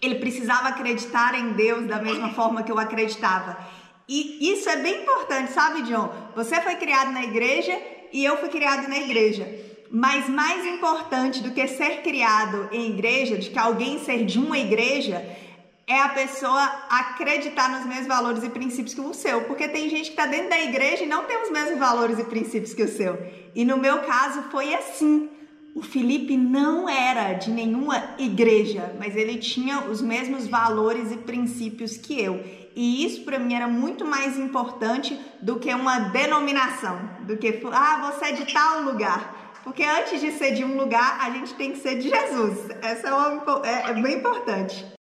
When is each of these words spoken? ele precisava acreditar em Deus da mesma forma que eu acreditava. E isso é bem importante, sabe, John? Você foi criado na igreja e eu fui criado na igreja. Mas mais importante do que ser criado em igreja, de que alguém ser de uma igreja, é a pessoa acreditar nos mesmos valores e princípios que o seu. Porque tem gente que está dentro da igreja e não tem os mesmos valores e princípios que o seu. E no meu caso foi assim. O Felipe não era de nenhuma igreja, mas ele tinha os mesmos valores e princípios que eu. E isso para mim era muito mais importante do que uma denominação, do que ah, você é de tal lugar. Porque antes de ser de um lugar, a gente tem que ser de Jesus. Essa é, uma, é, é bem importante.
ele 0.00 0.16
precisava 0.16 0.68
acreditar 0.68 1.34
em 1.34 1.52
Deus 1.52 1.86
da 1.86 2.00
mesma 2.00 2.30
forma 2.30 2.62
que 2.62 2.70
eu 2.70 2.78
acreditava. 2.78 3.56
E 4.08 4.52
isso 4.52 4.68
é 4.68 4.76
bem 4.76 5.02
importante, 5.02 5.52
sabe, 5.52 5.82
John? 5.82 6.10
Você 6.34 6.60
foi 6.62 6.76
criado 6.76 7.12
na 7.12 7.24
igreja 7.24 7.78
e 8.12 8.24
eu 8.24 8.36
fui 8.38 8.48
criado 8.48 8.88
na 8.88 8.98
igreja. 8.98 9.46
Mas 9.90 10.28
mais 10.28 10.64
importante 10.66 11.42
do 11.42 11.50
que 11.50 11.66
ser 11.66 12.02
criado 12.02 12.68
em 12.72 12.90
igreja, 12.90 13.36
de 13.36 13.50
que 13.50 13.58
alguém 13.58 13.98
ser 14.04 14.24
de 14.24 14.38
uma 14.38 14.58
igreja, 14.58 15.24
é 15.86 16.00
a 16.02 16.10
pessoa 16.10 16.62
acreditar 16.90 17.70
nos 17.70 17.86
mesmos 17.86 18.06
valores 18.06 18.44
e 18.44 18.50
princípios 18.50 18.94
que 18.94 19.00
o 19.00 19.14
seu. 19.14 19.42
Porque 19.44 19.66
tem 19.68 19.88
gente 19.88 20.04
que 20.04 20.10
está 20.10 20.26
dentro 20.26 20.50
da 20.50 20.60
igreja 20.60 21.04
e 21.04 21.06
não 21.06 21.24
tem 21.24 21.42
os 21.42 21.50
mesmos 21.50 21.78
valores 21.78 22.18
e 22.18 22.24
princípios 22.24 22.74
que 22.74 22.82
o 22.82 22.88
seu. 22.88 23.18
E 23.54 23.64
no 23.64 23.78
meu 23.78 24.00
caso 24.00 24.42
foi 24.50 24.74
assim. 24.74 25.30
O 25.78 25.82
Felipe 25.82 26.36
não 26.36 26.88
era 26.88 27.34
de 27.34 27.52
nenhuma 27.52 28.16
igreja, 28.18 28.96
mas 28.98 29.14
ele 29.14 29.38
tinha 29.38 29.84
os 29.84 30.02
mesmos 30.02 30.48
valores 30.48 31.12
e 31.12 31.18
princípios 31.18 31.96
que 31.96 32.20
eu. 32.20 32.44
E 32.74 33.04
isso 33.04 33.22
para 33.22 33.38
mim 33.38 33.54
era 33.54 33.68
muito 33.68 34.04
mais 34.04 34.36
importante 34.36 35.16
do 35.40 35.60
que 35.60 35.72
uma 35.72 36.00
denominação, 36.00 36.98
do 37.20 37.36
que 37.36 37.62
ah, 37.72 38.10
você 38.10 38.24
é 38.24 38.32
de 38.32 38.52
tal 38.52 38.82
lugar. 38.82 39.52
Porque 39.62 39.84
antes 39.84 40.20
de 40.20 40.32
ser 40.32 40.52
de 40.52 40.64
um 40.64 40.76
lugar, 40.76 41.20
a 41.20 41.30
gente 41.30 41.54
tem 41.54 41.70
que 41.70 41.78
ser 41.78 41.96
de 42.00 42.08
Jesus. 42.08 42.58
Essa 42.82 43.10
é, 43.10 43.14
uma, 43.14 43.62
é, 43.64 43.90
é 43.90 43.94
bem 43.94 44.16
importante. 44.16 44.97